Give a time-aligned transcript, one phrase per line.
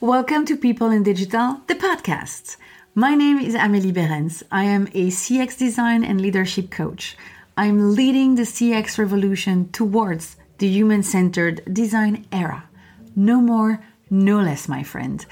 [0.00, 2.56] Welcome to People in Digital, the podcast.
[2.94, 4.44] My name is Amélie Berens.
[4.48, 7.16] I am a CX design and leadership coach.
[7.56, 12.68] I'm leading the CX revolution towards the human centered design era.
[13.16, 15.26] No more, no less, my friend.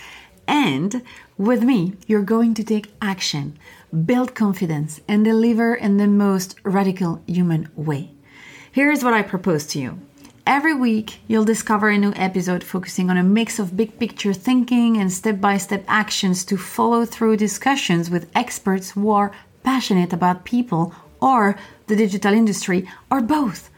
[0.48, 1.01] And
[1.39, 3.57] with me, you're going to take action,
[4.05, 8.11] build confidence, and deliver in the most radical human way.
[8.73, 10.01] Here's what I propose to you.
[10.46, 14.96] Every week, you'll discover a new episode focusing on a mix of big picture thinking
[14.96, 19.32] and step by step actions to follow through discussions with experts who are
[19.64, 21.56] passionate about people or
[21.88, 23.70] the digital industry or both.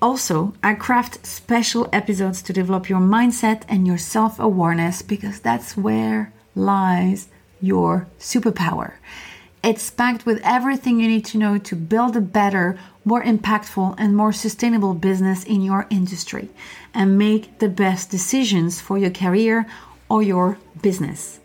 [0.00, 5.76] Also, I craft special episodes to develop your mindset and your self awareness because that's
[5.76, 7.28] where lies
[7.60, 8.94] your superpower.
[9.62, 14.14] It's packed with everything you need to know to build a better, more impactful, and
[14.14, 16.48] more sustainable business in your industry
[16.94, 19.66] and make the best decisions for your career
[20.08, 21.40] or your business.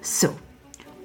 [0.00, 0.38] So,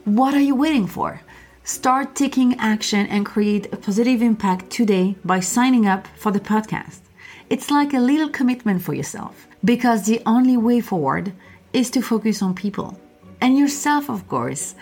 [0.06, 1.22] what are you waiting for?
[1.64, 7.02] Start taking action and create a positive impact today by signing up for the podcast.
[7.50, 11.34] It's like a little commitment for yourself because the only way forward
[11.74, 13.00] is to focus on people
[13.42, 14.76] and yourself, of course.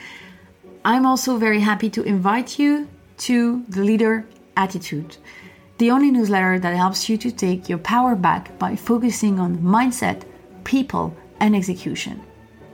[0.84, 2.88] I'm also very happy to invite you
[3.28, 4.26] to the Leader
[4.60, 5.16] Attitude,
[5.78, 10.24] the only newsletter that helps you to take your power back by focusing on mindset,
[10.66, 12.22] people, and execution.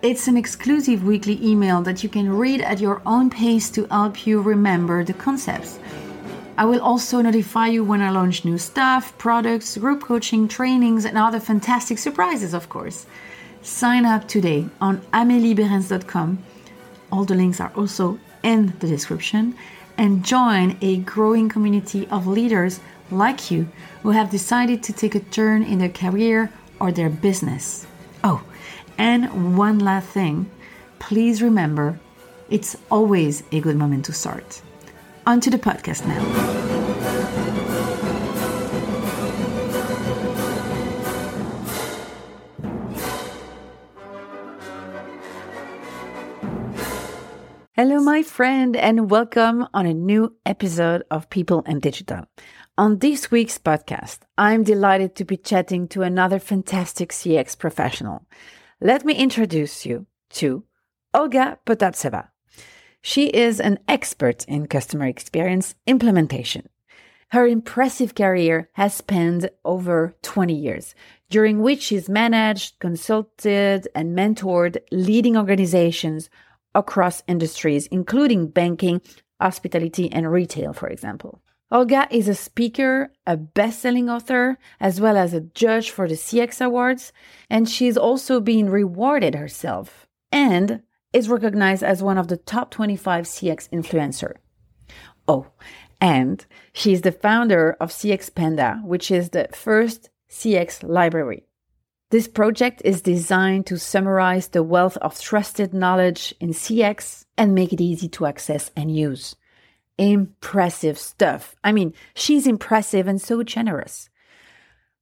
[0.01, 4.25] It's an exclusive weekly email that you can read at your own pace to help
[4.25, 5.77] you remember the concepts.
[6.57, 11.17] I will also notify you when I launch new stuff, products, group coaching, trainings, and
[11.19, 13.05] other fantastic surprises, of course.
[13.61, 16.39] Sign up today on amelieberens.com
[17.11, 19.55] all the links are also in the description.
[19.97, 22.79] And join a growing community of leaders
[23.11, 23.67] like you
[24.03, 27.87] who have decided to take a turn in their career or their business.
[28.23, 28.43] Oh,
[28.97, 30.49] and one last thing
[30.99, 31.99] please remember
[32.49, 34.61] it's always a good moment to start.
[35.27, 36.84] On to the podcast now.
[47.77, 52.21] Hello, my friend, and welcome on a new episode of People and Digital.
[52.77, 58.25] On this week's podcast, I'm delighted to be chatting to another fantastic CX professional.
[58.79, 60.63] Let me introduce you to
[61.13, 62.29] Olga Potaptseva.
[63.01, 66.69] She is an expert in customer experience implementation.
[67.31, 70.95] Her impressive career has spanned over 20 years,
[71.29, 76.29] during which she's managed, consulted, and mentored leading organizations
[76.75, 79.01] across industries, including banking,
[79.41, 81.41] hospitality, and retail, for example.
[81.71, 86.13] Olga is a speaker, a best selling author, as well as a judge for the
[86.13, 87.11] CX Awards,
[87.49, 93.25] and she's also been rewarded herself and is recognized as one of the top 25
[93.25, 94.33] CX influencer.
[95.27, 95.47] Oh,
[95.99, 101.47] and she's the founder of CX Panda, which is the first CX library.
[102.11, 107.73] This project is designed to summarize the wealth of trusted knowledge in CX and make
[107.73, 109.35] it easy to access and use.
[109.97, 111.55] Impressive stuff.
[111.63, 114.09] I mean, she's impressive and so generous.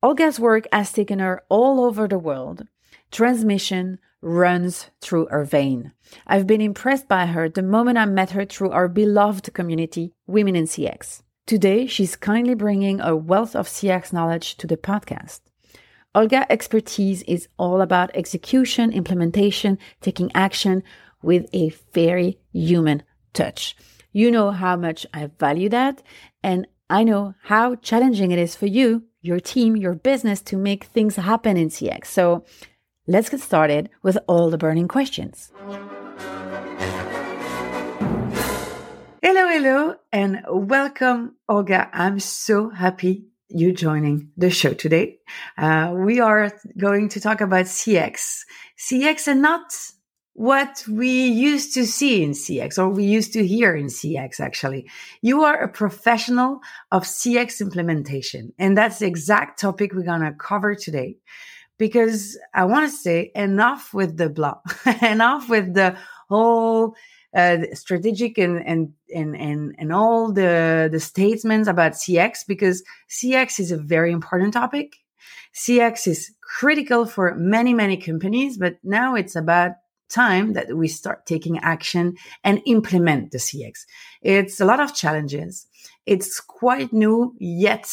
[0.01, 2.67] Olga's work has taken her all over the world.
[3.11, 5.91] Transmission runs through her vein.
[6.25, 10.55] I've been impressed by her the moment I met her through our beloved community, Women
[10.55, 11.21] in CX.
[11.45, 15.41] Today, she's kindly bringing a wealth of CX knowledge to the podcast.
[16.15, 20.83] Olga expertise is all about execution, implementation, taking action
[21.23, 23.01] with a very human
[23.33, 23.75] touch.
[24.11, 26.03] You know how much I value that.
[26.43, 30.83] And I know how challenging it is for you, your team, your business to make
[30.83, 32.05] things happen in CX.
[32.05, 32.45] So
[33.07, 35.51] let's get started with all the burning questions.
[39.23, 41.89] Hello, hello, and welcome, Olga.
[41.91, 45.19] I'm so happy you joining the show today.
[45.57, 48.41] Uh, we are going to talk about CX.
[48.77, 49.73] CX and not
[50.33, 54.89] what we used to see in CX or we used to hear in CX, actually.
[55.21, 56.59] You are a professional
[56.91, 58.51] of CX implementation.
[58.57, 61.17] And that's the exact topic we're going to cover today
[61.77, 64.57] because I want to say enough with the blah,
[65.01, 65.95] enough with the
[66.29, 66.95] whole
[67.35, 73.59] uh, strategic and, and and and and all the the statements about CX because CX
[73.59, 74.97] is a very important topic.
[75.55, 79.73] CX is critical for many many companies, but now it's about
[80.09, 83.85] time that we start taking action and implement the CX.
[84.21, 85.65] It's a lot of challenges.
[86.05, 87.89] It's quite new, yet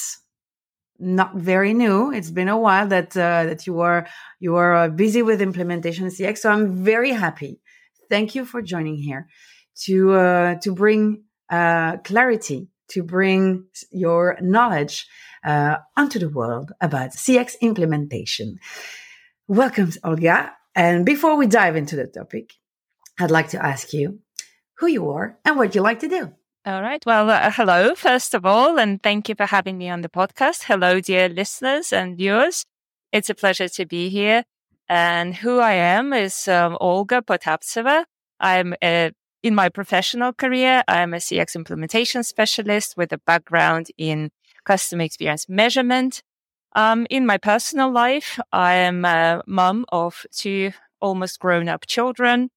[0.98, 2.12] not very new.
[2.12, 4.06] It's been a while that uh, that you are
[4.38, 6.38] you are uh, busy with implementation CX.
[6.38, 7.58] So I'm very happy.
[8.10, 9.28] Thank you for joining here
[9.84, 15.06] to uh, to bring uh, clarity, to bring your knowledge
[15.44, 18.58] uh, onto the world about CX implementation.
[19.48, 20.52] Welcome, Olga.
[20.74, 22.52] And before we dive into the topic,
[23.18, 24.20] I'd like to ask you
[24.78, 26.32] who you are and what you like to do.
[26.66, 27.02] All right.
[27.06, 30.64] Well, uh, hello, first of all, and thank you for having me on the podcast.
[30.64, 32.66] Hello, dear listeners and viewers.
[33.12, 34.44] It's a pleasure to be here.
[34.90, 38.06] And who I am is um, Olga Potaptseva.
[38.40, 44.30] I'm a, in my professional career, I'm a CX implementation specialist with a background in
[44.64, 46.24] customer experience measurement.
[46.74, 52.50] Um, in my personal life, I am a mom of two almost grown up children.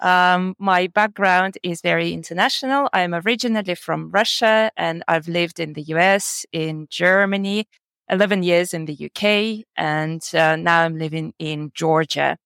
[0.00, 2.88] Um, my background is very international.
[2.94, 7.68] I'm originally from Russia and I've lived in the US, in Germany,
[8.08, 12.36] 11 years in the UK, and uh, now I'm living in Georgia.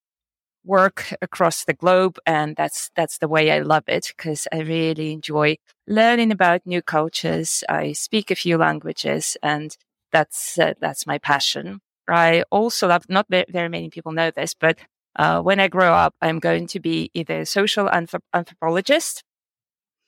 [0.64, 5.12] Work across the globe, and that's that's the way I love it because I really
[5.12, 7.64] enjoy learning about new cultures.
[7.68, 9.74] I speak a few languages, and
[10.12, 11.80] that's uh, that's my passion.
[12.08, 13.06] I also love.
[13.08, 14.78] Not very many people know this, but
[15.16, 19.22] uh, when I grow up, I'm going to be either a social anthrop- anthropologist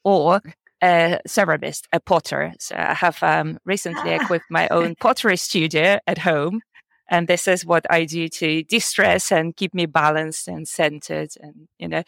[0.05, 0.41] or
[0.83, 2.53] a ceramist, a potter.
[2.59, 6.61] So I have um, recently equipped my own pottery studio at home.
[7.09, 11.69] And this is what I do to distress and keep me balanced and centered and,
[11.79, 12.03] you know,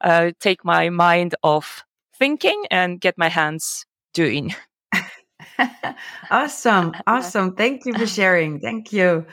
[0.00, 1.84] uh, take my mind off
[2.18, 4.54] thinking and get my hands doing.
[6.30, 6.92] awesome.
[7.06, 7.54] Awesome.
[7.54, 8.60] Thank you for sharing.
[8.60, 9.26] Thank you.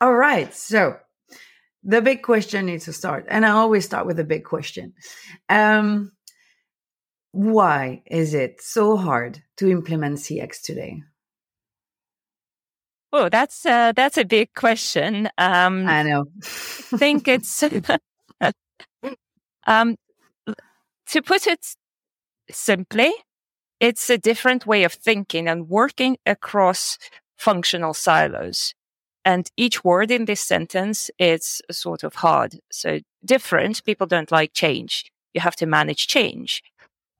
[0.00, 0.52] All right.
[0.54, 0.98] So
[1.82, 3.26] the big question needs to start.
[3.28, 4.92] And I always start with a big question.
[5.48, 6.12] Um,
[7.36, 11.02] why is it so hard to implement CX today?
[13.12, 15.28] Oh, that's uh, that's a big question.
[15.38, 16.26] Um, I know.
[16.42, 17.62] I think it's
[19.66, 19.96] um,
[21.08, 21.66] to put it
[22.50, 23.12] simply,
[23.80, 26.98] it's a different way of thinking and working across
[27.36, 28.74] functional silos.
[29.24, 32.60] And each word in this sentence is sort of hard.
[32.70, 33.84] So different.
[33.84, 35.04] People don't like change.
[35.34, 36.62] You have to manage change.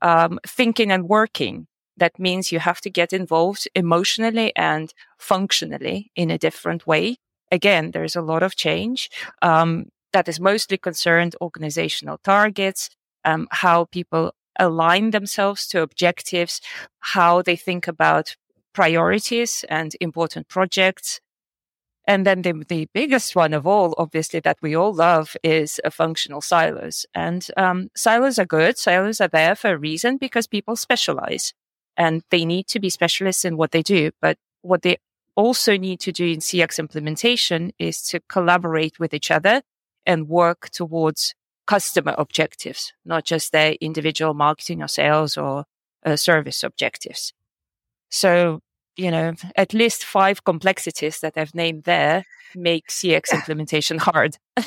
[0.06, 1.66] Um, thinking and working.
[1.96, 7.16] That means you have to get involved emotionally and functionally in a different way.
[7.50, 9.10] Again, there's a lot of change.
[9.42, 12.90] Um, that is mostly concerned organizational targets,
[13.24, 16.60] um, how people align themselves to objectives,
[17.00, 18.36] how they think about
[18.72, 21.20] priorities and important projects,
[22.06, 25.90] and then the, the biggest one of all, obviously, that we all love is a
[25.90, 27.04] functional silos.
[27.14, 28.78] And um, silos are good.
[28.78, 31.52] Silos are there for a reason because people specialize
[31.96, 34.12] and they need to be specialists in what they do.
[34.20, 34.98] But what they
[35.34, 39.62] also need to do in CX implementation is to collaborate with each other
[40.04, 41.34] and work towards
[41.66, 45.64] customer objectives, not just their individual marketing or sales or
[46.04, 47.32] uh, service objectives.
[48.08, 48.60] So
[48.96, 54.38] you know, at least five complexities that I've named there make CX implementation hard.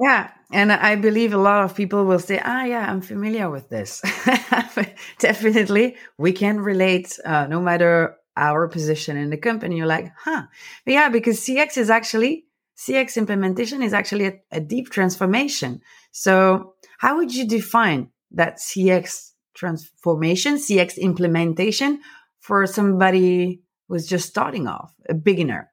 [0.00, 0.30] yeah.
[0.52, 4.00] And I believe a lot of people will say, ah, yeah, I'm familiar with this.
[5.18, 9.76] Definitely, we can relate uh, no matter our position in the company.
[9.76, 10.44] You're like, huh.
[10.84, 12.46] But yeah, because CX is actually,
[12.76, 15.82] CX implementation is actually a, a deep transformation.
[16.10, 22.00] So, how would you define that CX transformation, CX implementation?
[22.40, 25.70] For somebody who's just starting off, a beginner?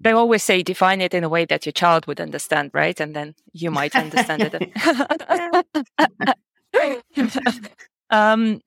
[0.00, 2.98] They always say define it in a way that your child would understand, right?
[2.98, 4.72] And then you might understand it.
[8.10, 8.60] um,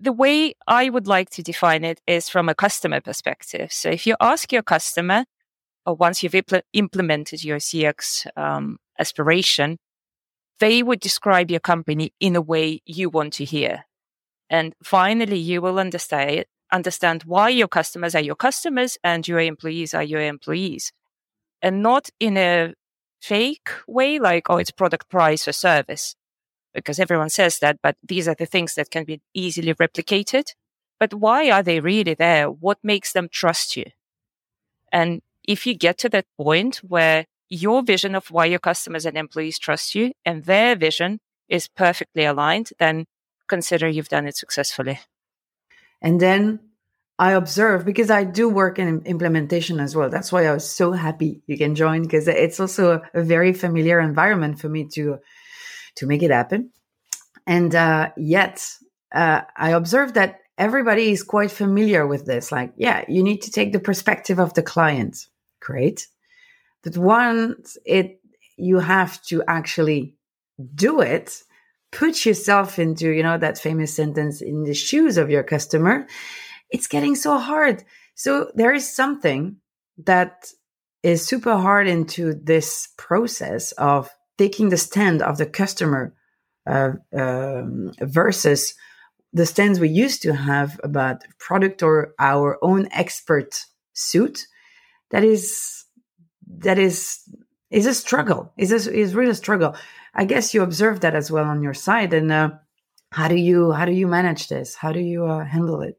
[0.00, 3.72] the way I would like to define it is from a customer perspective.
[3.72, 5.24] So if you ask your customer,
[5.86, 9.78] or once you've impl- implemented your CX um, aspiration,
[10.58, 13.84] they would describe your company in a way you want to hear.
[14.54, 19.94] And finally, you will understand, understand why your customers are your customers and your employees
[19.94, 20.92] are your employees.
[21.60, 22.74] And not in a
[23.20, 26.14] fake way, like, oh, it's product price or service,
[26.72, 30.44] because everyone says that, but these are the things that can be easily replicated.
[31.00, 32.48] But why are they really there?
[32.48, 33.86] What makes them trust you?
[34.92, 39.18] And if you get to that point where your vision of why your customers and
[39.18, 41.18] employees trust you and their vision
[41.48, 43.06] is perfectly aligned, then
[43.48, 45.00] consider you've done it successfully.
[46.00, 46.60] And then
[47.18, 50.10] I observe because I do work in implementation as well.
[50.10, 54.00] That's why I was so happy you can join because it's also a, very familiar
[54.00, 55.18] environment for me to
[55.96, 56.70] to make it happen.
[57.46, 58.68] And uh, yet,
[59.14, 62.50] uh, I observe that everybody is quite familiar with this.
[62.50, 65.26] Like, yeah, you need to take the perspective of the client.
[65.60, 66.08] Great.
[66.82, 68.20] But once it,
[68.56, 70.16] you have to actually
[70.74, 71.42] do it,
[71.94, 76.06] put yourself into, you know, that famous sentence in the shoes of your customer.
[76.70, 77.84] It's getting so hard.
[78.14, 79.56] So there is something
[80.04, 80.50] that
[81.02, 86.14] is super hard into this process of taking the stand of the customer
[86.66, 88.74] uh, um, versus
[89.32, 93.60] the stands we used to have about product or our own expert
[93.92, 94.46] suit
[95.10, 95.84] that is
[96.46, 97.20] that is
[97.70, 99.74] is a struggle is a, is really a struggle
[100.14, 102.50] i guess you observe that as well on your side and uh,
[103.12, 105.98] how do you how do you manage this how do you uh, handle it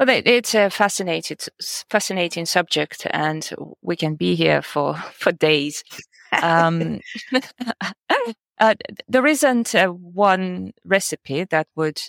[0.00, 1.36] well, it's a fascinating,
[1.90, 3.50] fascinating subject, and
[3.82, 5.84] we can be here for for days.
[6.40, 7.00] Um,
[8.58, 8.74] uh,
[9.08, 12.00] there isn't uh, one recipe that would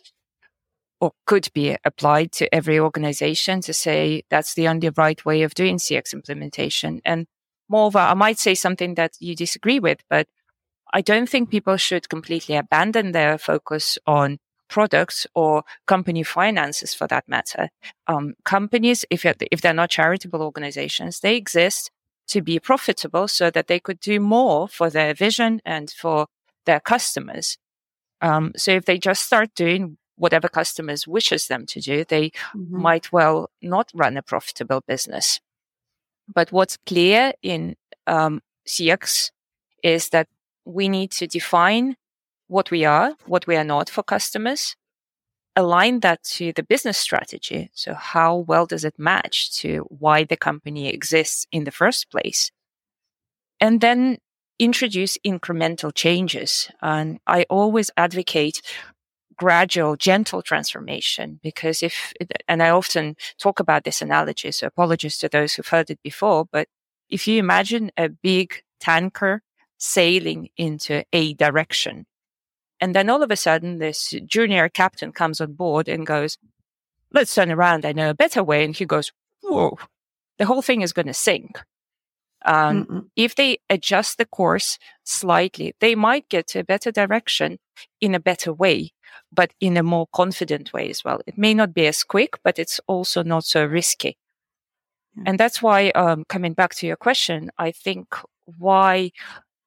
[1.01, 5.53] or could be applied to every organization to say that's the only right way of
[5.53, 7.01] doing CX implementation.
[7.03, 7.25] And
[7.67, 10.27] moreover, I might say something that you disagree with, but
[10.93, 17.07] I don't think people should completely abandon their focus on products or company finances for
[17.07, 17.69] that matter.
[18.07, 21.91] Um, companies, if, if they're not charitable organizations, they exist
[22.27, 26.27] to be profitable so that they could do more for their vision and for
[26.65, 27.57] their customers.
[28.21, 32.81] Um, so if they just start doing whatever customers wishes them to do, they mm-hmm.
[32.81, 35.41] might well not run a profitable business.
[36.33, 37.75] But what's clear in
[38.07, 39.31] um, CX
[39.83, 40.27] is that
[40.65, 41.95] we need to define
[42.47, 44.75] what we are, what we are not for customers,
[45.55, 47.69] align that to the business strategy.
[47.73, 52.51] So how well does it match to why the company exists in the first place?
[53.59, 54.17] And then
[54.59, 56.69] introduce incremental changes.
[56.81, 58.61] And I always advocate
[59.35, 61.39] gradual, gentle transformation.
[61.41, 62.13] Because if,
[62.47, 66.45] and I often talk about this analogy, so apologies to those who've heard it before,
[66.51, 66.67] but
[67.09, 69.41] if you imagine a big tanker
[69.81, 72.05] sailing into a direction,
[72.79, 76.38] and then all of a sudden this junior captain comes on board and goes,
[77.11, 77.85] let's turn around.
[77.85, 78.63] I know a better way.
[78.63, 79.11] And he goes,
[79.43, 79.77] whoa,
[80.38, 81.59] the whole thing is going to sink.
[82.43, 87.59] Um, if they adjust the course slightly, they might get to a better direction
[88.00, 88.93] in a better way
[89.31, 91.21] but in a more confident way as well.
[91.25, 94.17] It may not be as quick, but it's also not so risky.
[95.25, 98.07] And that's why, um, coming back to your question, I think
[98.57, 99.11] why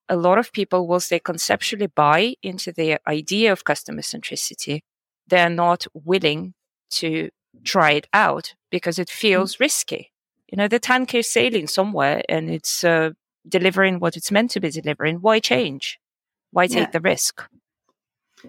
[0.08, 4.80] a lot of people, whilst they conceptually buy into the idea of customer centricity,
[5.26, 6.54] they're not willing
[6.90, 7.30] to
[7.64, 9.60] try it out because it feels mm.
[9.60, 10.12] risky.
[10.50, 13.10] You know, the tank is sailing somewhere and it's uh,
[13.48, 15.16] delivering what it's meant to be delivering.
[15.16, 15.98] Why change?
[16.50, 16.90] Why take yeah.
[16.90, 17.42] the risk?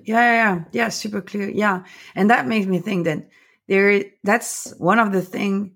[0.04, 1.50] Yeah, yeah, yeah, yeah, super clear.
[1.50, 1.84] Yeah,
[2.16, 3.30] and that makes me think that
[3.68, 4.04] there.
[4.24, 5.76] That's one of the thing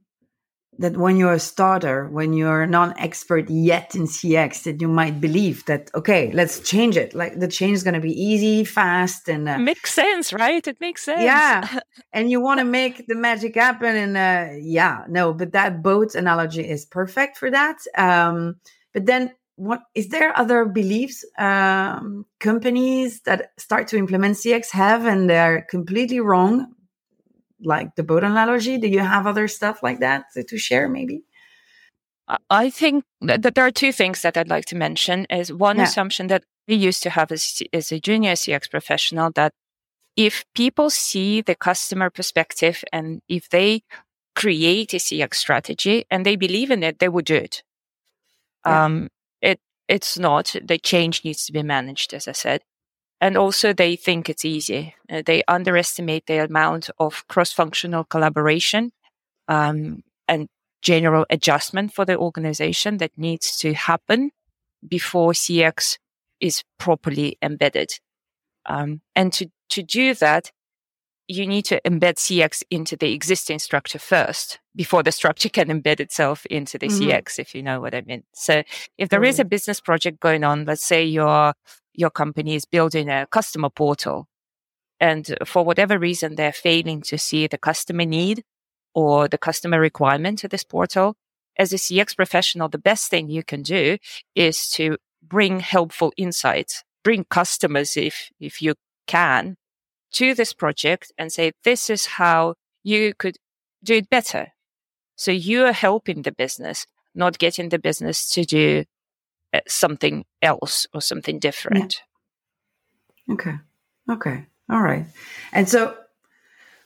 [0.80, 5.66] that when you're a starter, when you're non-expert yet in CX, that you might believe
[5.66, 7.14] that okay, let's change it.
[7.14, 10.66] Like the change is going to be easy, fast, and uh, makes sense, right?
[10.66, 11.22] It makes sense.
[11.22, 11.80] Yeah,
[12.14, 16.16] and you want to make the magic happen, and uh, yeah, no, but that boat
[16.16, 17.78] analogy is perfect for that.
[17.98, 18.56] Um,
[18.94, 25.06] but then what is there other beliefs um, companies that start to implement CX have
[25.06, 26.74] and they're completely wrong,
[27.62, 28.78] like the boat analogy?
[28.78, 31.24] Do you have other stuff like that to, to share, maybe?
[32.50, 35.26] I think that there are two things that I'd like to mention.
[35.30, 35.84] Is one yeah.
[35.84, 39.54] assumption that we used to have as, as a junior CX professional that
[40.16, 43.82] if people see the customer perspective and if they
[44.36, 47.64] create a CX strategy and they believe in it, they would do it.
[48.66, 48.86] Yeah.
[48.86, 49.10] Um,
[49.42, 50.56] it it's not.
[50.64, 52.62] The change needs to be managed, as I said.
[53.22, 54.96] And also, they think it's easy.
[55.10, 58.92] Uh, they underestimate the amount of cross functional collaboration
[59.50, 60.48] um, and
[60.82, 64.32] general adjustment for the organization that needs to happen
[64.88, 65.98] before CX
[66.40, 68.00] is properly embedded.
[68.66, 70.52] Um, and to, to do that,
[71.28, 76.00] you need to embed CX into the existing structure first before the structure can embed
[76.00, 77.10] itself into the mm-hmm.
[77.10, 78.24] CX, if you know what I mean.
[78.34, 78.64] So
[78.98, 79.30] if there mm-hmm.
[79.30, 81.54] is a business project going on, let's say your,
[82.00, 84.28] your company is building a customer portal
[85.00, 88.44] and for whatever reason, they're failing to see the customer need
[88.94, 91.16] or the customer requirement to this portal.
[91.58, 93.98] As a CX professional, the best thing you can do
[94.36, 98.76] is to bring helpful insights, bring customers if, if you
[99.08, 99.56] can
[100.14, 103.38] to this project and say, this is how you could
[103.84, 104.48] do it better.
[105.16, 108.86] So you are helping the business, not getting the business to do
[109.68, 112.02] something else or something different.
[113.28, 113.34] Yeah.
[113.34, 113.54] Okay.
[114.10, 114.46] Okay.
[114.70, 115.06] All right.
[115.52, 115.96] And so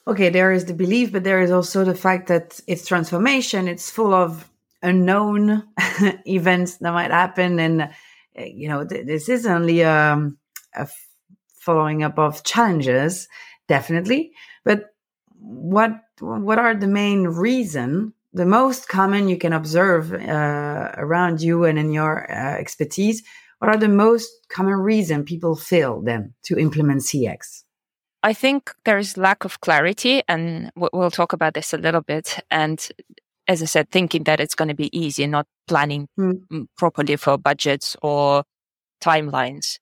[0.08, 3.67] okay, there is the belief, but there is also the fact that it's transformation.
[3.67, 4.50] It's full of
[4.82, 5.63] unknown
[6.25, 7.60] events that might happen.
[7.60, 7.88] And, uh,
[8.36, 10.38] you know, th- this is only um,
[10.75, 10.88] a
[11.55, 13.27] following up of challenges,
[13.67, 14.34] definitely.
[14.65, 14.93] But
[15.39, 21.65] what, what are the main reason, the most common you can observe uh, around you
[21.65, 23.23] and in your uh, expertise?
[23.59, 27.63] What are the most common reason people fail then to implement CX?
[28.23, 32.39] I think there is lack of clarity, and we'll talk about this a little bit.
[32.49, 32.85] And
[33.47, 36.67] as I said, thinking that it's going to be easy, not planning mm.
[36.77, 38.43] properly for budgets or
[39.03, 39.77] timelines.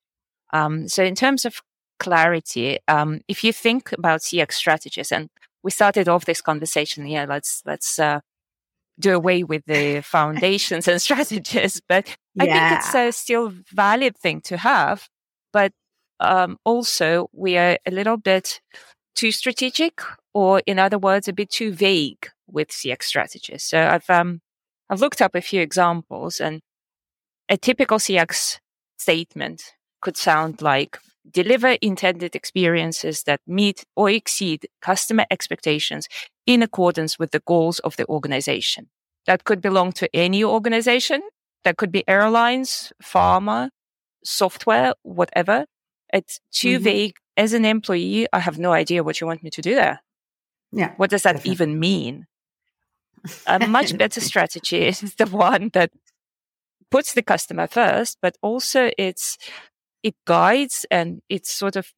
[0.54, 1.62] Um, so, in terms of
[2.00, 5.30] clarity, um, if you think about CX strategies, and
[5.64, 8.22] we started off this conversation, yeah, let's let's uh,
[9.02, 12.44] do away with the foundations and strategies, but yeah.
[12.44, 15.08] I think it's a still valid thing to have.
[15.52, 15.74] But
[16.20, 18.62] um, also we are a little bit
[19.16, 20.02] too strategic,
[20.34, 23.64] or in other words, a bit too vague with CX strategies.
[23.64, 24.42] So I've um,
[24.90, 26.62] I've looked up a few examples, and
[27.50, 28.60] a typical CX
[28.98, 29.64] statement
[30.02, 30.98] could sound like
[31.30, 36.08] deliver intended experiences that meet or exceed customer expectations
[36.54, 38.90] in accordance with the goals of the organization.
[39.26, 41.22] That could belong to any organization.
[41.64, 43.70] That could be airlines, pharma,
[44.24, 45.66] software, whatever.
[46.12, 46.84] It's too mm-hmm.
[46.84, 47.16] vague.
[47.38, 50.02] As an employee, I have no idea what you want me to do there.
[50.74, 50.94] Yeah.
[50.98, 51.52] What does that definitely.
[51.54, 52.28] even mean?
[53.48, 55.92] A much better strategy is the one that
[56.90, 59.38] puts the customer first, but also it's,
[60.04, 61.94] it guides and it sort of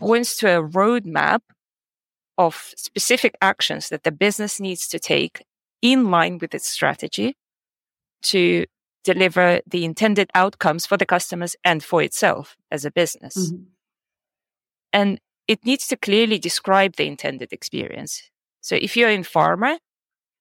[0.00, 1.40] points to a roadmap
[2.38, 5.44] of specific actions that the business needs to take
[5.82, 7.36] in line with its strategy
[8.22, 8.64] to
[9.04, 13.52] deliver the intended outcomes for the customers and for itself as a business.
[13.52, 13.62] Mm-hmm.
[14.92, 18.22] And it needs to clearly describe the intended experience.
[18.62, 19.78] So if you're in pharma,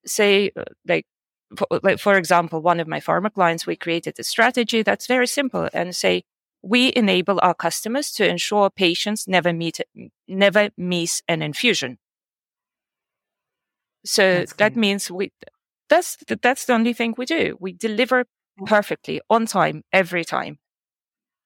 [0.05, 1.05] say uh, like
[1.57, 5.27] for, like for example, one of my pharma clients, we created a strategy that's very
[5.27, 6.23] simple and say
[6.63, 9.79] we enable our customers to ensure patients never meet
[10.27, 11.97] never miss an infusion.
[14.05, 15.31] So that means we
[15.89, 17.57] that's that's the only thing we do.
[17.59, 18.25] We deliver
[18.65, 20.57] perfectly on time every time.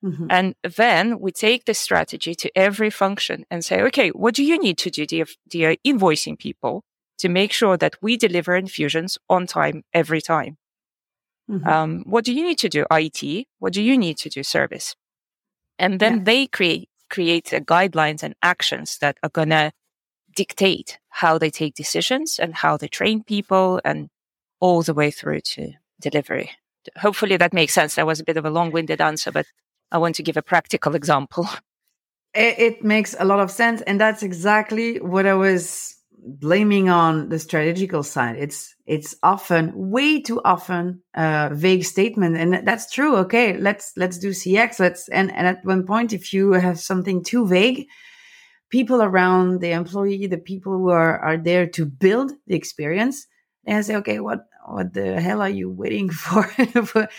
[0.03, 0.27] Mm-hmm.
[0.29, 4.59] And then we take this strategy to every function and say, okay, what do you
[4.59, 6.83] need to do, dear, dear invoicing people,
[7.17, 10.57] to make sure that we deliver infusions on time every time?
[11.49, 11.67] Mm-hmm.
[11.67, 13.47] Um, what do you need to do, IT?
[13.57, 14.95] What do you need to do, service?
[15.79, 16.23] And then yeah.
[16.23, 19.71] they create create uh, guidelines and actions that are gonna
[20.35, 24.09] dictate how they take decisions and how they train people and
[24.59, 26.51] all the way through to delivery
[26.97, 27.95] hopefully that makes sense.
[27.95, 29.45] That was a bit of a long winded answer, but
[29.91, 31.47] I want to give a practical example.
[32.33, 33.81] It, it, makes a lot of sense.
[33.81, 38.35] And that's exactly what I was blaming on the strategical side.
[38.37, 42.37] It's, it's often way too often a vague statement.
[42.37, 43.17] And that's true.
[43.17, 43.57] Okay.
[43.57, 44.79] Let's, let's do CX.
[44.79, 47.87] Let's, and, and at one point, if you have something too vague,
[48.69, 53.27] people around the employee, the people who are, are there to build the experience,
[53.65, 56.43] they say, okay, what, what the hell are you waiting for?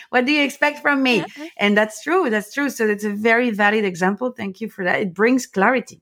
[0.09, 1.22] what do you expect from me?
[1.59, 2.31] And that's true.
[2.31, 2.70] That's true.
[2.70, 4.33] So it's a very valid example.
[4.33, 5.00] Thank you for that.
[5.00, 6.00] It brings clarity.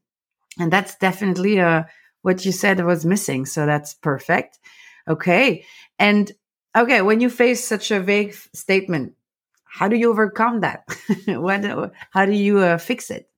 [0.60, 1.84] And that's definitely uh,
[2.22, 3.46] what you said was missing.
[3.46, 4.60] So that's perfect.
[5.08, 5.64] Okay.
[5.98, 6.30] And
[6.76, 9.14] okay, when you face such a vague statement,
[9.64, 10.84] how do you overcome that?
[11.26, 13.28] what, how do you uh, fix it?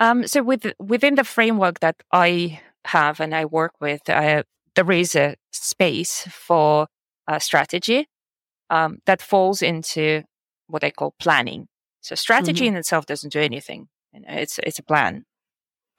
[0.00, 4.92] Um, so with, within the framework that I have and I work with, uh, there
[4.92, 6.86] is a space for
[7.26, 8.06] uh, strategy
[8.70, 10.22] um, that falls into
[10.68, 11.66] what I call planning.
[12.00, 12.74] So strategy mm-hmm.
[12.74, 13.88] in itself doesn't do anything.
[14.12, 15.24] You know, it's it's a plan.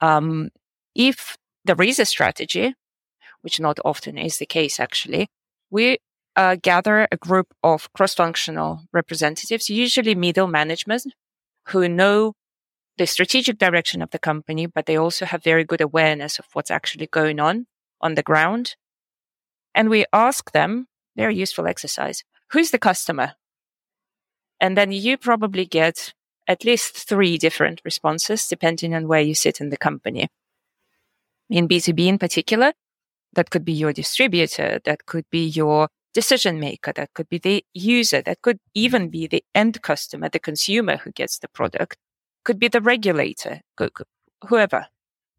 [0.00, 0.50] Um,
[0.94, 2.74] if there is a strategy,
[3.42, 5.28] which not often is the case, actually,
[5.70, 5.98] we
[6.36, 11.04] uh, gather a group of cross-functional representatives, usually middle management,
[11.68, 12.34] who know
[12.98, 16.70] the strategic direction of the company, but they also have very good awareness of what's
[16.70, 17.66] actually going on
[18.00, 18.76] on the ground.
[19.74, 22.24] And we ask them very useful exercise.
[22.50, 23.34] Who's the customer?
[24.60, 26.12] And then you probably get
[26.46, 30.28] at least three different responses depending on where you sit in the company.
[31.48, 32.72] In B2B in particular,
[33.34, 37.64] that could be your distributor, that could be your decision maker, that could be the
[37.72, 41.96] user, that could even be the end customer, the consumer who gets the product,
[42.44, 43.60] could be the regulator,
[44.48, 44.86] whoever.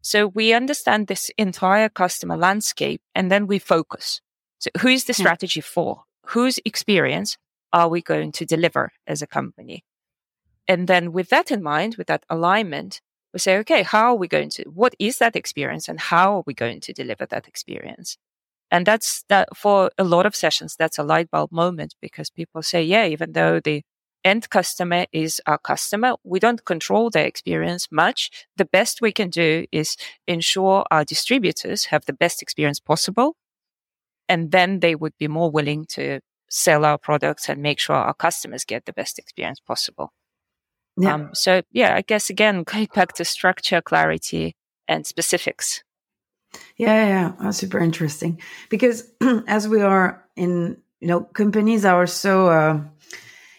[0.02, 4.20] So we understand this entire customer landscape and then we focus.
[4.58, 5.22] So who's the hmm.
[5.22, 6.04] strategy for?
[6.26, 7.36] Whose experience
[7.72, 9.84] are we going to deliver as a company?
[10.68, 13.00] And then with that in mind, with that alignment,
[13.32, 16.42] we say, okay, how are we going to, what is that experience and how are
[16.46, 18.16] we going to deliver that experience?
[18.70, 22.62] And that's that for a lot of sessions, that's a light bulb moment because people
[22.62, 23.82] say, yeah, even though the
[24.24, 28.30] end customer is our customer, we don't control their experience much.
[28.56, 33.36] The best we can do is ensure our distributors have the best experience possible.
[34.28, 38.14] And then they would be more willing to sell our products and make sure our
[38.14, 40.12] customers get the best experience possible.
[40.96, 41.14] Yeah.
[41.14, 44.54] Um, so yeah, I guess again, going back to structure, clarity,
[44.88, 45.82] and specifics.
[46.76, 49.10] Yeah, yeah, super interesting because
[49.46, 52.80] as we are in, you know, companies are so uh,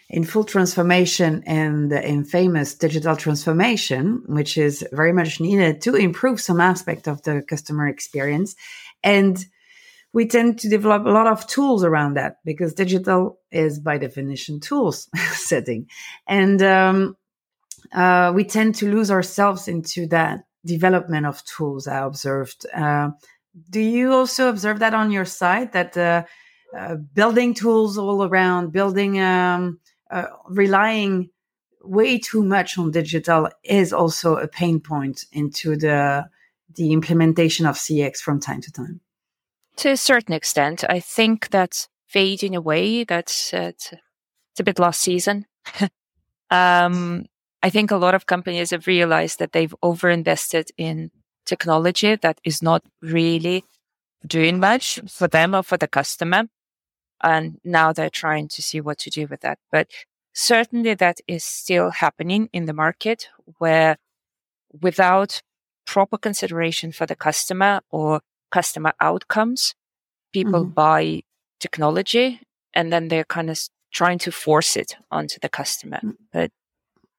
[0.09, 6.39] in full transformation and in famous digital transformation, which is very much needed to improve
[6.39, 8.55] some aspect of the customer experience.
[9.03, 9.43] And
[10.13, 14.59] we tend to develop a lot of tools around that because digital is by definition
[14.59, 15.87] tools setting.
[16.27, 17.17] And um,
[17.93, 21.87] uh, we tend to lose ourselves into that development of tools.
[21.87, 22.65] I observed.
[22.73, 23.09] Uh,
[23.69, 26.23] do you also observe that on your side that uh,
[26.75, 29.79] uh building tools all around, building, um,
[30.09, 31.29] uh, relying
[31.83, 36.25] way too much on digital is also a pain point into the
[36.75, 39.01] the implementation of CX from time to time?
[39.77, 43.03] To a certain extent, I think that's fading away.
[43.03, 43.93] That's uh, it's,
[44.59, 45.45] a bit last season.
[46.49, 47.25] um,
[47.63, 51.11] I think a lot of companies have realized that they've overinvested in
[51.45, 53.63] technology that is not really
[54.27, 56.43] doing much for them or for the customer.
[57.21, 59.59] And now they're trying to see what to do with that.
[59.71, 59.87] But
[60.33, 63.97] certainly that is still happening in the market where
[64.81, 65.41] without
[65.85, 68.19] proper consideration for the customer or
[68.51, 69.73] customer outcomes,
[70.33, 70.73] people mm-hmm.
[70.73, 71.21] buy
[71.61, 72.41] technology
[72.73, 73.57] and then they're kind of
[73.93, 75.97] trying to force it onto the customer.
[75.97, 76.23] Mm-hmm.
[76.33, 76.51] But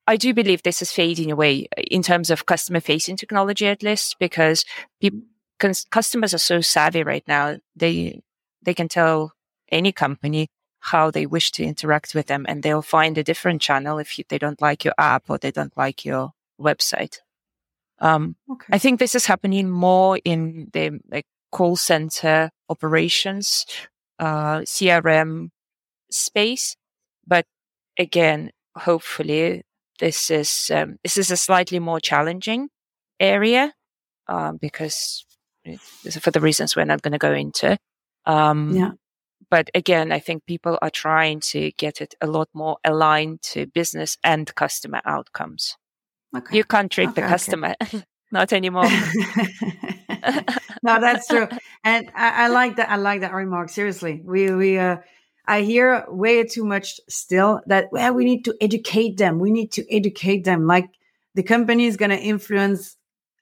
[0.06, 4.16] I do believe this is fading away in terms of customer facing technology, at least,
[4.18, 4.64] because
[5.00, 5.20] people,
[5.90, 7.56] customers are so savvy right now.
[7.74, 8.20] They,
[8.62, 9.32] they can tell
[9.70, 10.48] any company
[10.80, 14.24] how they wish to interact with them and they'll find a different channel if you,
[14.28, 17.20] they don't like your app or they don't like your website.
[17.98, 18.66] Um, okay.
[18.70, 23.64] I think this is happening more in the like call center operations,
[24.18, 25.48] uh, CRM
[26.10, 26.76] space.
[27.26, 27.46] But
[27.98, 29.62] again, hopefully
[30.00, 32.68] this is um, this is a slightly more challenging
[33.20, 33.72] area
[34.28, 35.24] um, because
[36.20, 37.78] for the reasons we're not going to go into.
[38.26, 38.90] Um, yeah.
[39.50, 43.66] But again, I think people are trying to get it a lot more aligned to
[43.66, 45.76] business and customer outcomes.
[46.36, 46.56] Okay.
[46.56, 48.02] You can't trick okay, the customer, okay.
[48.32, 48.88] not anymore.
[50.82, 51.46] no, that's true,
[51.84, 52.90] and I, I, like that.
[52.90, 53.68] I like that remark.
[53.68, 54.96] Seriously, we we uh,
[55.46, 59.38] I hear way too much still that well, we need to educate them.
[59.38, 60.66] We need to educate them.
[60.66, 60.88] Like
[61.34, 62.96] the company is going to influence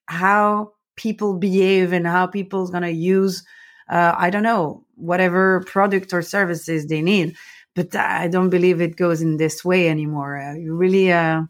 [0.06, 3.44] how people behave and how people's going to use.
[3.88, 7.36] Uh, I don't know whatever product or services they need,
[7.74, 10.38] but I don't believe it goes in this way anymore.
[10.38, 11.42] Uh, you really, uh,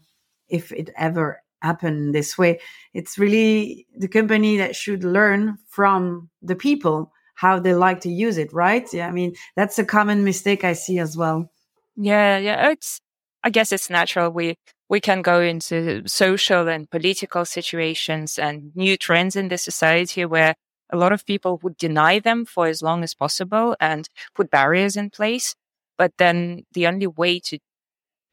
[0.49, 2.59] if it ever happened this way,
[2.93, 8.37] it's really the company that should learn from the people how they like to use
[8.37, 8.87] it, right?
[8.93, 11.49] Yeah, I mean, that's a common mistake I see as well.
[11.95, 12.69] Yeah, yeah.
[12.69, 12.99] It's,
[13.43, 14.29] I guess it's natural.
[14.29, 14.55] We,
[14.89, 20.55] we can go into social and political situations and new trends in the society where
[20.91, 24.95] a lot of people would deny them for as long as possible and put barriers
[24.95, 25.55] in place.
[25.97, 27.59] But then the only way to,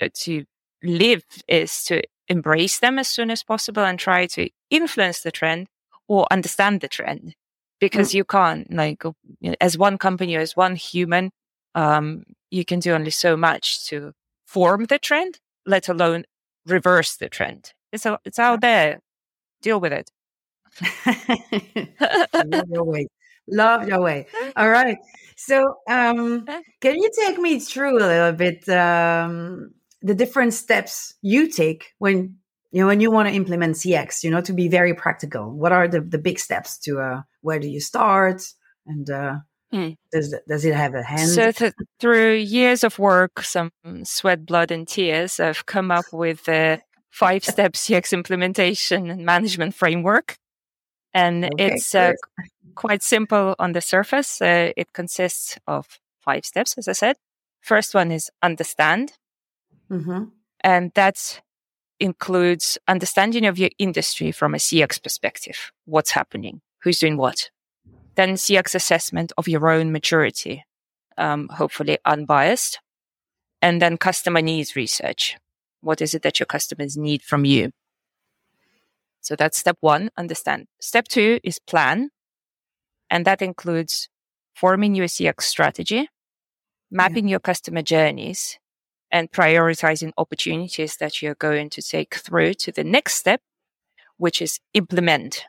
[0.02, 0.44] uh, to
[0.82, 5.68] live is to embrace them as soon as possible and try to influence the trend
[6.08, 7.34] or understand the trend
[7.80, 8.14] because mm.
[8.14, 9.02] you can't like
[9.60, 11.30] as one company as one human
[11.74, 14.12] um, you can do only so much to
[14.46, 16.24] form the trend let alone
[16.66, 17.72] reverse the trend.
[17.92, 19.00] It's a, it's out there.
[19.62, 20.10] Deal with it.
[22.44, 23.06] Love your way.
[23.48, 24.26] Love your way.
[24.56, 24.98] All right.
[25.36, 26.46] So um,
[26.80, 32.36] can you take me through a little bit um, the different steps you take when
[32.70, 35.72] you know when you want to implement cx you know to be very practical what
[35.72, 38.42] are the, the big steps to uh, where do you start?
[38.86, 39.36] And uh,
[39.72, 39.96] mm.
[40.12, 41.28] does does it have a hand?
[41.28, 43.70] So th- through years of work some
[44.04, 46.80] sweat blood and tears i've come up with a
[47.10, 50.36] five step cx implementation and management framework.
[51.12, 52.12] And okay, it's uh,
[52.76, 54.40] quite simple on the surface.
[54.40, 57.16] Uh, it consists of five steps as i said.
[57.60, 59.12] First one is understand.
[59.90, 60.26] Mm-hmm.
[60.60, 61.40] and that's
[62.00, 65.70] includes understanding of your industry from a CX perspective.
[65.84, 66.62] What's happening?
[66.82, 67.50] Who's doing what?
[68.14, 70.64] Then CX assessment of your own maturity,
[71.16, 72.80] um, hopefully unbiased.
[73.62, 75.36] And then customer needs research.
[75.82, 77.72] What is it that your customers need from you?
[79.20, 80.66] So that's step one, understand.
[80.80, 82.10] Step two is plan.
[83.10, 84.08] And that includes
[84.54, 86.08] forming your CX strategy,
[86.90, 87.32] mapping yeah.
[87.32, 88.59] your customer journeys
[89.10, 93.40] and prioritizing opportunities that you're going to take through to the next step,
[94.16, 95.44] which is implement.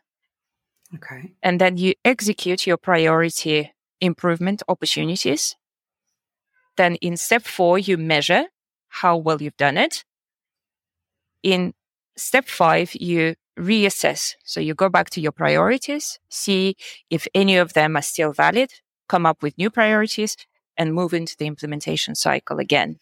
[0.95, 1.33] Okay.
[1.41, 3.71] And then you execute your priority
[4.01, 5.55] improvement opportunities.
[6.77, 8.45] Then in step four, you measure
[8.87, 10.03] how well you've done it.
[11.43, 11.73] In
[12.17, 14.35] step five, you reassess.
[14.43, 16.75] So you go back to your priorities, see
[17.09, 18.71] if any of them are still valid,
[19.07, 20.35] come up with new priorities
[20.77, 22.99] and move into the implementation cycle again.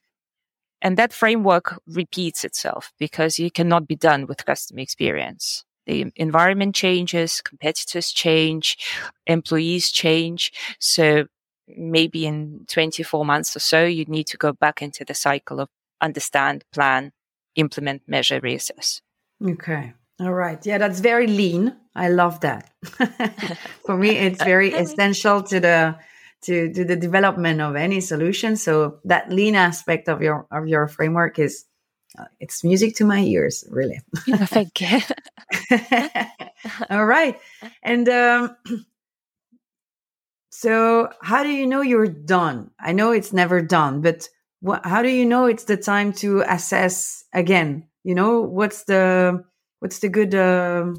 [0.82, 5.66] And that framework repeats itself because you cannot be done with customer experience.
[5.86, 8.78] The environment changes, competitors change,
[9.26, 10.54] employees change.
[10.80, 11.26] So
[11.68, 15.70] maybe in 24 months or so, you need to go back into the cycle of
[16.02, 17.12] understand, plan,
[17.56, 19.02] implement, measure, reassess.
[19.46, 19.94] Okay.
[20.20, 20.64] All right.
[20.66, 21.76] Yeah, that's very lean.
[21.96, 22.72] I love that.
[23.86, 25.96] For me, it's very essential to the
[26.44, 28.56] to, to the development of any solution.
[28.56, 31.66] So that lean aspect of your of your framework is
[32.18, 34.00] uh, it's music to my ears, really.
[34.16, 35.00] Thank you.
[36.90, 37.40] All right,
[37.84, 38.56] and um,
[40.50, 42.72] so how do you know you're done?
[42.80, 44.28] I know it's never done, but
[44.62, 47.88] what, how do you know it's the time to assess again?
[48.04, 49.44] You know, what's the
[49.80, 50.94] what's the good uh,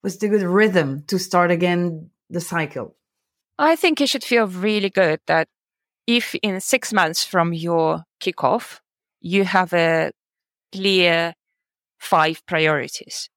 [0.00, 2.96] what's the good rhythm to start again the cycle?
[3.62, 5.46] I think you should feel really good that
[6.06, 8.80] if in six months from your kickoff,
[9.20, 10.10] you have a
[10.72, 11.34] clear
[12.00, 13.30] five priorities.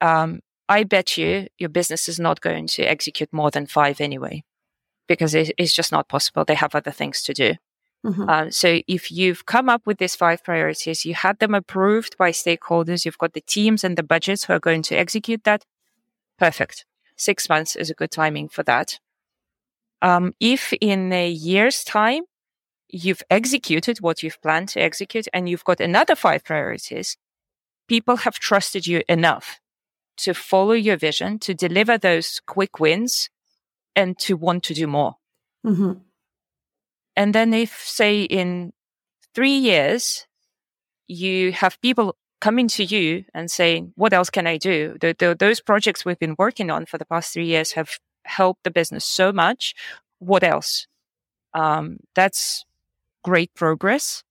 [0.00, 4.42] Um, I bet you your business is not going to execute more than five anyway,
[5.06, 6.44] because it, it's just not possible.
[6.44, 7.54] They have other things to do.
[8.04, 8.28] Mm-hmm.
[8.28, 12.32] Uh, so if you've come up with these five priorities, you had them approved by
[12.32, 15.64] stakeholders, you've got the teams and the budgets who are going to execute that.
[16.38, 16.86] Perfect.
[17.16, 18.98] Six months is a good timing for that.
[20.02, 22.22] Um, if in a year's time
[22.88, 27.16] you've executed what you've planned to execute and you've got another five priorities,
[27.88, 29.60] people have trusted you enough
[30.16, 33.30] to follow your vision, to deliver those quick wins
[33.96, 35.16] and to want to do more.
[35.66, 35.92] Mm-hmm.
[37.16, 38.72] And then if say in
[39.34, 40.26] three years,
[41.06, 44.96] you have people coming to you and saying, what else can I do?
[45.00, 47.98] The, the, those projects we've been working on for the past three years have
[48.30, 49.74] helped the business so much.
[50.18, 50.86] What else?
[51.54, 52.64] Um, that's
[53.22, 54.22] great progress.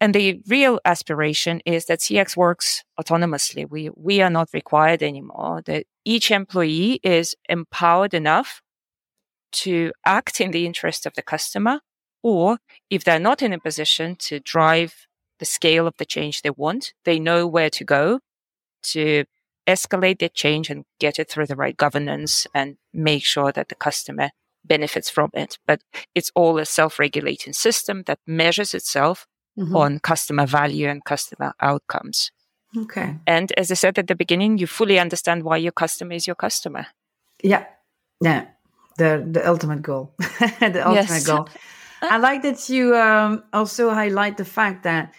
[0.00, 3.70] And the real aspiration is that CX works autonomously.
[3.70, 8.62] We, we are not required anymore that each employee is empowered enough
[9.52, 11.80] to act in the interest of the customer.
[12.22, 12.58] Or
[12.90, 15.06] if they're not in a position to drive
[15.38, 18.20] the scale of the change they want, they know where to go
[18.82, 19.24] to
[19.66, 23.74] escalate that change and get it through the right governance and make sure that the
[23.74, 24.30] customer
[24.64, 25.58] benefits from it.
[25.66, 25.82] But
[26.14, 29.26] it's all a self-regulating system that measures itself
[29.58, 29.76] mm-hmm.
[29.76, 32.30] on customer value and customer outcomes.
[32.76, 33.16] Okay.
[33.26, 36.36] And as I said at the beginning, you fully understand why your customer is your
[36.36, 36.86] customer.
[37.42, 37.66] Yeah.
[38.20, 38.46] Yeah.
[38.98, 40.14] The the ultimate goal.
[40.18, 41.26] the ultimate yes.
[41.26, 41.48] goal.
[42.02, 45.14] I like that you um, also highlight the fact that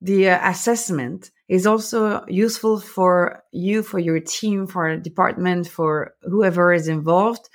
[0.00, 6.14] the uh, assessment is also useful for you, for your team, for a department, for
[6.22, 7.48] whoever is involved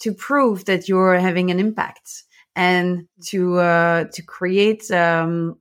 [0.00, 2.24] to prove that you're having an impact
[2.54, 5.58] and to uh, to create um,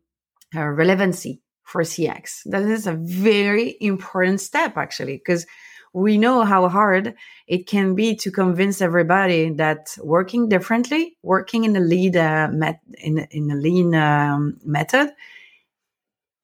[0.54, 2.42] relevancy for CX.
[2.46, 5.46] That is a very important step, actually, because
[5.94, 7.16] we know how hard
[7.48, 12.82] it can be to convince everybody that working differently, working in a lead uh, met-
[12.98, 15.12] in in a lean um, method,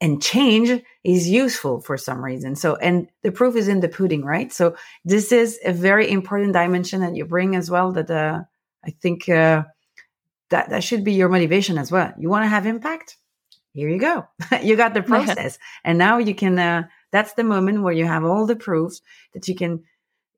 [0.01, 2.53] and change is useful for some reason.
[2.55, 4.51] So, and the proof is in the pudding, right?
[4.51, 7.93] So, this is a very important dimension that you bring as well.
[7.93, 8.41] That uh,
[8.85, 9.63] I think uh,
[10.49, 12.13] that that should be your motivation as well.
[12.19, 13.15] You want to have impact?
[13.71, 14.27] Here you go.
[14.61, 16.59] you got the process, and now you can.
[16.59, 19.01] Uh, that's the moment where you have all the proofs
[19.33, 19.83] that you can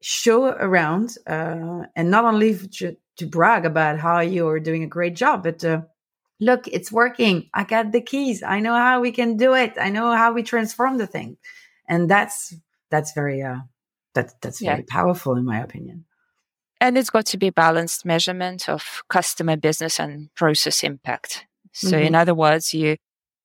[0.01, 5.15] show around, uh, and not only to, to brag about how you're doing a great
[5.15, 5.81] job, but uh,
[6.39, 7.49] look, it's working.
[7.53, 8.43] I got the keys.
[8.43, 9.73] I know how we can do it.
[9.79, 11.37] I know how we transform the thing.
[11.87, 12.53] And that's
[12.89, 13.59] that's very uh
[14.15, 14.85] that that's very yeah.
[14.87, 16.05] powerful in my opinion.
[16.81, 21.45] And it's got to be balanced measurement of customer business and process impact.
[21.73, 22.05] So mm-hmm.
[22.05, 22.97] in other words, you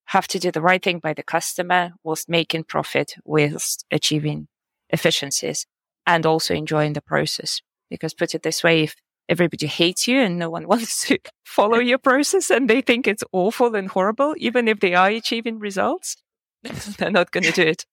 [0.07, 4.49] have to do the right thing by the customer whilst making profit, whilst achieving
[4.91, 5.67] efficiencies
[6.07, 7.61] and also enjoying the process.
[7.91, 8.95] Because put it this way, if
[9.29, 13.25] everybody hates you and no one wants to follow your process and they think it's
[13.33, 16.17] awful and horrible, even if they are achieving results,
[16.99, 17.85] they're not going to do it.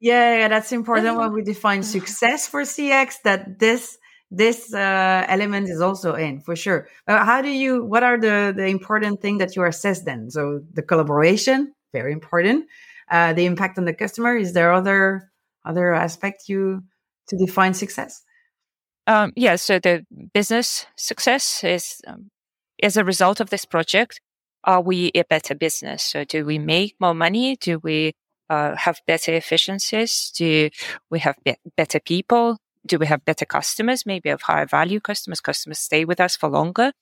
[0.00, 3.16] yeah, yeah, that's important when we define success for CX.
[3.24, 3.98] That this
[4.30, 6.88] this uh, element is also in for sure.
[7.08, 7.84] Uh, how do you?
[7.84, 10.30] What are the the important thing that you assess then?
[10.30, 12.66] So the collaboration, very important.
[13.10, 14.36] Uh, the impact on the customer.
[14.36, 15.32] Is there other
[15.64, 16.82] other aspect you
[17.28, 18.22] to define success?
[19.06, 19.56] Um, yeah.
[19.56, 22.30] So the business success is um,
[22.82, 24.20] as a result of this project.
[24.64, 26.02] Are we a better business?
[26.02, 27.54] So do we make more money?
[27.54, 28.14] Do we
[28.50, 30.32] uh, have better efficiencies?
[30.34, 30.70] Do
[31.08, 32.58] we have be- better people?
[32.86, 34.06] do we have better customers?
[34.06, 35.40] Maybe of higher value customers.
[35.40, 36.92] Customers stay with us for longer.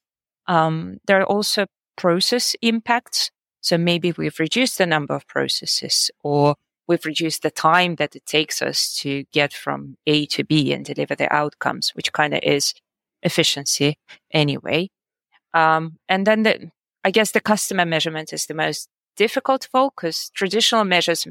[0.46, 3.30] Um, there are also process impacts.
[3.60, 6.56] So maybe we've reduced the number of processes or
[6.86, 10.84] we've reduced the time that it takes us to get from A to B and
[10.84, 12.74] deliver the outcomes, which kind of is
[13.22, 13.98] efficiency
[14.30, 14.90] anyway.
[15.52, 16.70] Um, and then the,
[17.04, 20.30] I guess the customer measurement is the most difficult focus.
[20.34, 21.26] Traditional measures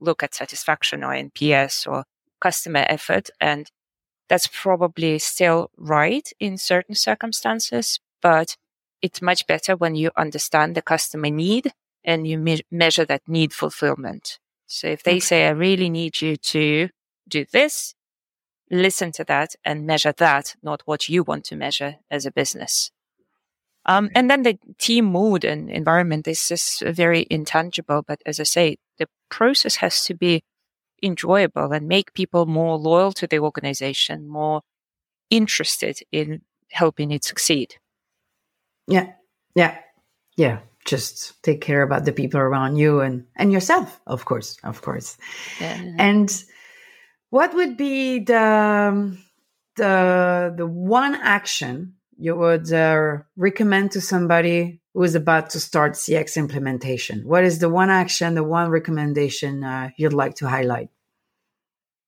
[0.00, 2.04] look at satisfaction or NPS or
[2.40, 3.30] customer effort.
[3.40, 3.70] And
[4.28, 8.56] that's probably still right in certain circumstances, but
[9.02, 11.72] it's much better when you understand the customer need
[12.04, 14.38] and you me- measure that need fulfillment.
[14.66, 15.20] So if they okay.
[15.20, 16.88] say, I really need you to
[17.28, 17.94] do this,
[18.70, 22.90] listen to that and measure that, not what you want to measure as a business.
[23.86, 28.02] Um, and then the team mood and environment is just very intangible.
[28.02, 30.42] But as I say, the process has to be
[31.02, 34.62] enjoyable and make people more loyal to the organization, more
[35.28, 37.76] interested in helping it succeed.
[38.86, 39.12] Yeah.
[39.54, 39.78] Yeah.
[40.36, 40.60] Yeah.
[40.84, 45.16] Just take care about the people around you and, and yourself, of course, of course.
[45.60, 45.80] Yeah.
[45.98, 46.44] And
[47.30, 49.18] what would be the, um,
[49.76, 55.92] the, the one action you would uh, recommend to somebody who is about to start
[55.92, 57.26] CX implementation?
[57.26, 60.90] What is the one action, the one recommendation uh, you'd like to highlight?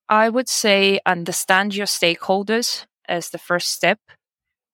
[0.08, 3.98] I would say understand your stakeholders as the first step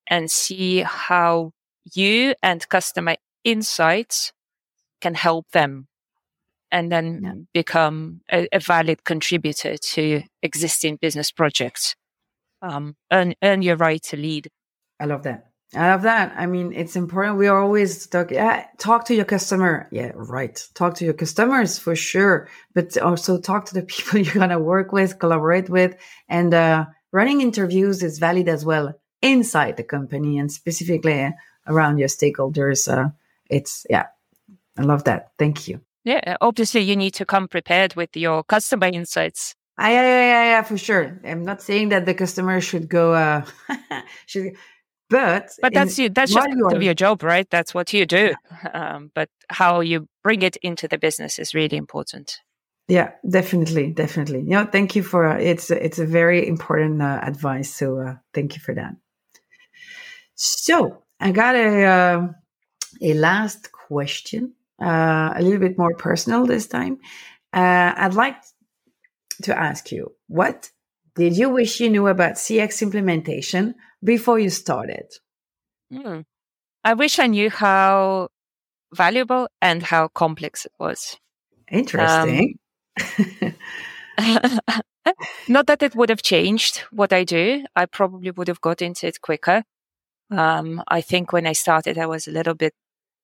[0.06, 1.52] and see how
[1.94, 4.32] you and customer insights
[5.00, 5.88] can help them
[6.70, 7.34] and then yeah.
[7.52, 11.94] become a, a, valid contributor to existing business projects.
[12.62, 14.48] Um, earn, earn your right to lead.
[14.98, 15.52] I love that.
[15.74, 16.34] I love that.
[16.36, 17.38] I mean, it's important.
[17.38, 19.88] We are always talk, yeah, talk to your customer.
[19.90, 20.62] Yeah, right.
[20.74, 24.58] Talk to your customers for sure, but also talk to the people you're going to
[24.58, 25.96] work with, collaborate with.
[26.28, 31.32] And uh, running interviews is valid as well inside the company and specifically
[31.66, 32.92] around your stakeholders.
[32.92, 33.10] Uh,
[33.52, 34.06] it's, yeah,
[34.78, 35.32] I love that.
[35.38, 35.80] Thank you.
[36.04, 39.54] Yeah, obviously you need to come prepared with your customer insights.
[39.78, 41.20] Ah, yeah, yeah, yeah, yeah, for sure.
[41.24, 43.44] I'm not saying that the customer should go, uh,
[44.26, 44.54] should
[45.12, 46.08] but but that's you.
[46.08, 47.48] That's just part of your job, right?
[47.50, 48.34] That's what you do.
[48.72, 52.38] Um, but how you bring it into the business is really important.
[52.88, 54.40] Yeah, definitely, definitely.
[54.40, 57.74] You know, thank you for uh, it's it's a very important uh, advice.
[57.74, 58.94] So uh, thank you for that.
[60.34, 62.28] So I got a uh,
[63.00, 66.98] a last question, uh, a little bit more personal this time.
[67.52, 68.36] Uh, I'd like
[69.42, 70.70] to ask you, what
[71.14, 75.12] did you wish you knew about CX implementation before you started?
[75.92, 76.24] Mm.
[76.84, 78.28] I wish I knew how
[78.94, 81.16] valuable and how complex it was.
[81.70, 82.58] Interesting.
[83.18, 83.54] Um,
[85.48, 87.64] not that it would have changed what I do.
[87.76, 89.64] I probably would have got into it quicker.
[90.30, 92.74] Um, I think when I started, I was a little bit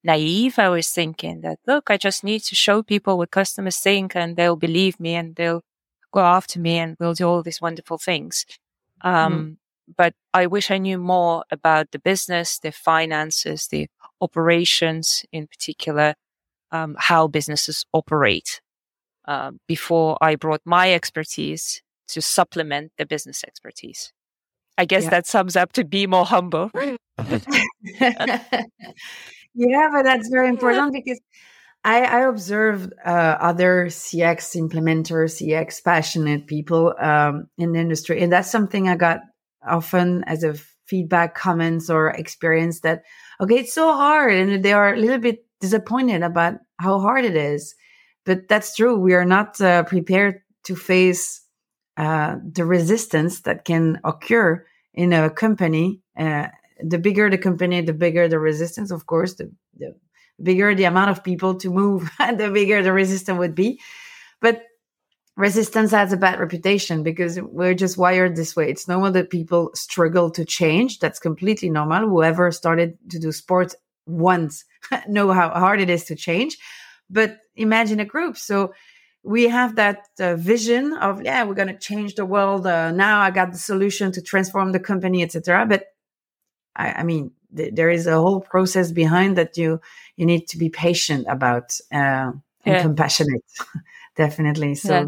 [0.08, 0.58] naive.
[0.58, 4.36] I was thinking that, look, I just need to show people what customers think and
[4.36, 5.62] they'll believe me and they'll
[6.12, 8.44] go after me and we'll do all these wonderful things.
[9.02, 9.56] Um, mm
[9.96, 13.88] but I wish I knew more about the business, the finances, the
[14.20, 16.14] operations in particular,
[16.70, 18.60] um, how businesses operate
[19.26, 24.12] uh, before I brought my expertise to supplement the business expertise.
[24.76, 25.10] I guess yeah.
[25.10, 26.70] that sums up to be more humble.
[29.58, 31.20] yeah, but that's very important because
[31.84, 38.32] I, I observed uh, other CX implementers, CX passionate people um, in the industry, and
[38.32, 39.20] that's something I got
[39.66, 40.54] often as a
[40.86, 43.02] feedback, comments, or experience that,
[43.40, 44.32] okay, it's so hard.
[44.32, 47.74] And they are a little bit disappointed about how hard it is.
[48.24, 48.96] But that's true.
[48.96, 51.42] We are not uh, prepared to face
[51.96, 56.00] uh, the resistance that can occur in a company.
[56.18, 56.48] Uh,
[56.80, 59.94] the bigger the company, the bigger the resistance, of course, the, the
[60.42, 63.80] bigger the amount of people to move, the bigger the resistance would be.
[64.40, 64.62] But
[65.36, 68.70] resistance has a bad reputation because we're just wired this way.
[68.70, 70.98] It's normal that people struggle to change.
[70.98, 72.08] That's completely normal.
[72.08, 73.74] Whoever started to do sports
[74.06, 74.64] once
[75.08, 76.58] know how hard it is to change.
[77.10, 78.36] But imagine a group.
[78.36, 78.72] So
[79.22, 83.20] we have that uh, vision of yeah we're going to change the world uh, now
[83.20, 85.86] i got the solution to transform the company etc but
[86.78, 89.80] I, I mean th- there is a whole process behind that you
[90.16, 92.32] you need to be patient about uh,
[92.64, 92.82] and yeah.
[92.82, 93.44] compassionate
[94.16, 95.06] definitely so yeah.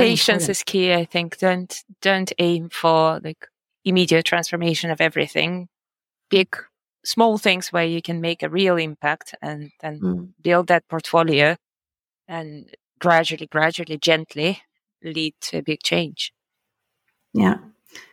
[0.00, 0.50] patience important.
[0.50, 3.48] is key i think don't don't aim for like
[3.84, 5.68] immediate transformation of everything
[6.30, 6.56] big
[7.04, 10.28] small things where you can make a real impact and then mm.
[10.42, 11.56] build that portfolio
[12.28, 14.62] and gradually, gradually, gently
[15.02, 16.32] lead to a big change.
[17.32, 17.58] Yeah,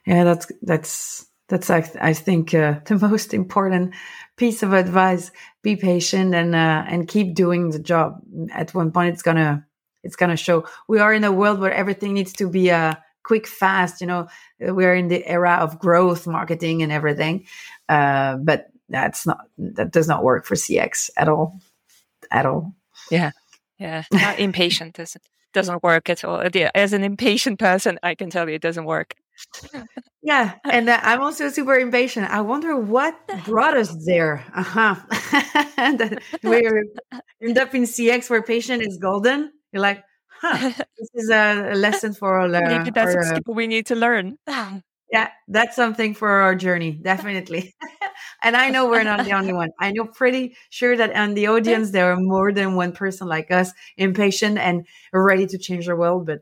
[0.06, 3.94] yeah, that's that's that's I, I think uh, the most important
[4.38, 5.32] piece of advice.
[5.62, 8.22] Be patient and uh, and keep doing the job.
[8.52, 9.66] At one point, it's gonna
[10.04, 10.66] it's gonna show.
[10.88, 14.02] We are in a world where everything needs to be uh, quick, fast.
[14.02, 14.28] You know,
[14.60, 17.46] we're in the era of growth marketing and everything.
[17.88, 21.60] Uh, but that's not that does not work for CX at all,
[22.32, 22.74] at all.
[23.10, 23.32] Yeah.
[23.80, 26.42] Yeah, Not impatient doesn't doesn't work at all.
[26.74, 29.16] As an impatient person, I can tell you it doesn't work.
[30.22, 32.30] Yeah, and uh, I'm also super impatient.
[32.30, 33.16] I wonder what
[33.46, 34.44] brought us there.
[34.56, 34.96] Uh huh.
[36.44, 36.68] we
[37.42, 39.52] end up in CX where patient is golden.
[39.72, 40.04] You're like,
[40.42, 42.54] huh, this is a lesson for all.
[42.56, 44.38] Uh, Maybe that's our, uh, we need to learn.
[45.12, 47.74] yeah, that's something for our journey, definitely.
[48.44, 49.70] and I know we're not the only one.
[49.80, 53.52] I know pretty sure that on the audience there are more than one person like
[53.52, 56.26] us, impatient and ready to change the world.
[56.26, 56.40] But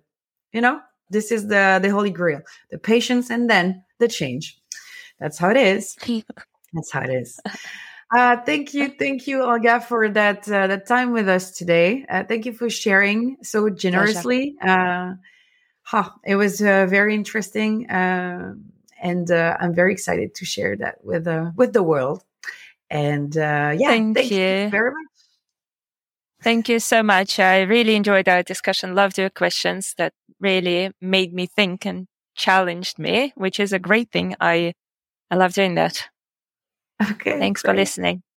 [0.54, 0.80] you know,
[1.12, 2.42] this is the the holy grail:
[2.72, 4.60] the patience and then the change.
[5.20, 5.96] That's how it is.
[6.74, 7.40] That's how it is.
[8.14, 12.06] Uh, thank you, thank you, Olga, for that uh, that time with us today.
[12.10, 14.56] Uh, thank you for sharing so generously.
[14.62, 15.14] Uh,
[15.84, 17.90] huh, it was uh, very interesting.
[17.90, 18.56] Uh,
[19.02, 22.24] and uh, I'm very excited to share that with uh, with the world.
[22.90, 24.38] And uh, yeah, thank, thank you.
[24.38, 25.11] you very much.
[26.44, 27.40] Thank you so much.
[27.40, 28.96] I really enjoyed our discussion.
[28.96, 34.12] Loved your questions that really made me think and challenged me, which is a great
[34.12, 34.36] thing.
[34.40, 34.74] I
[35.32, 36.10] I love doing that.
[37.02, 37.40] Okay.
[37.40, 37.72] Thanks great.
[37.72, 38.24] for listening.